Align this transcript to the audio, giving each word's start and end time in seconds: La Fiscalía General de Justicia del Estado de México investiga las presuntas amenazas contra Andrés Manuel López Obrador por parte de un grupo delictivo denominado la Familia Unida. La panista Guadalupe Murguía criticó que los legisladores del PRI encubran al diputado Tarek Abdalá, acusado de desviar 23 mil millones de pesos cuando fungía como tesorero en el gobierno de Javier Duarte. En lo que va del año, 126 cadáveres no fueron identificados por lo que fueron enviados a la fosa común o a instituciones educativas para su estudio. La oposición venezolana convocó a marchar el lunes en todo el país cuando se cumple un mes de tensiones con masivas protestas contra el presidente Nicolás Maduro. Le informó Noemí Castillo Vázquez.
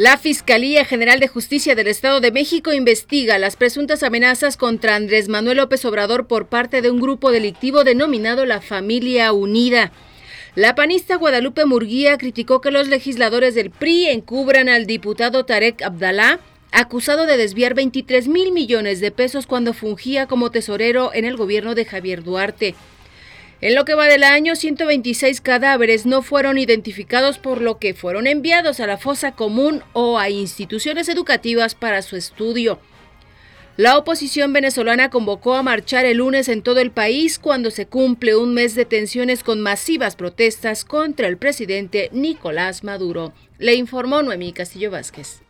La 0.00 0.16
Fiscalía 0.16 0.86
General 0.86 1.20
de 1.20 1.28
Justicia 1.28 1.74
del 1.74 1.86
Estado 1.86 2.22
de 2.22 2.32
México 2.32 2.72
investiga 2.72 3.38
las 3.38 3.56
presuntas 3.56 4.02
amenazas 4.02 4.56
contra 4.56 4.96
Andrés 4.96 5.28
Manuel 5.28 5.58
López 5.58 5.84
Obrador 5.84 6.26
por 6.26 6.46
parte 6.46 6.80
de 6.80 6.90
un 6.90 7.00
grupo 7.00 7.30
delictivo 7.30 7.84
denominado 7.84 8.46
la 8.46 8.62
Familia 8.62 9.30
Unida. 9.34 9.92
La 10.54 10.74
panista 10.74 11.16
Guadalupe 11.16 11.66
Murguía 11.66 12.16
criticó 12.16 12.62
que 12.62 12.70
los 12.70 12.88
legisladores 12.88 13.54
del 13.54 13.68
PRI 13.68 14.06
encubran 14.06 14.70
al 14.70 14.86
diputado 14.86 15.44
Tarek 15.44 15.82
Abdalá, 15.82 16.40
acusado 16.72 17.26
de 17.26 17.36
desviar 17.36 17.74
23 17.74 18.26
mil 18.26 18.52
millones 18.52 19.00
de 19.00 19.10
pesos 19.10 19.46
cuando 19.46 19.74
fungía 19.74 20.26
como 20.26 20.50
tesorero 20.50 21.10
en 21.12 21.26
el 21.26 21.36
gobierno 21.36 21.74
de 21.74 21.84
Javier 21.84 22.22
Duarte. 22.22 22.74
En 23.62 23.74
lo 23.74 23.84
que 23.84 23.94
va 23.94 24.06
del 24.06 24.24
año, 24.24 24.56
126 24.56 25.42
cadáveres 25.42 26.06
no 26.06 26.22
fueron 26.22 26.56
identificados 26.56 27.38
por 27.38 27.60
lo 27.60 27.78
que 27.78 27.92
fueron 27.92 28.26
enviados 28.26 28.80
a 28.80 28.86
la 28.86 28.96
fosa 28.96 29.32
común 29.32 29.82
o 29.92 30.18
a 30.18 30.30
instituciones 30.30 31.10
educativas 31.10 31.74
para 31.74 32.00
su 32.00 32.16
estudio. 32.16 32.80
La 33.76 33.98
oposición 33.98 34.52
venezolana 34.52 35.10
convocó 35.10 35.54
a 35.54 35.62
marchar 35.62 36.06
el 36.06 36.18
lunes 36.18 36.48
en 36.48 36.62
todo 36.62 36.80
el 36.80 36.90
país 36.90 37.38
cuando 37.38 37.70
se 37.70 37.86
cumple 37.86 38.34
un 38.34 38.54
mes 38.54 38.74
de 38.74 38.86
tensiones 38.86 39.44
con 39.44 39.60
masivas 39.60 40.16
protestas 40.16 40.84
contra 40.84 41.28
el 41.28 41.36
presidente 41.36 42.08
Nicolás 42.12 42.82
Maduro. 42.82 43.32
Le 43.58 43.74
informó 43.74 44.22
Noemí 44.22 44.52
Castillo 44.52 44.90
Vázquez. 44.90 45.42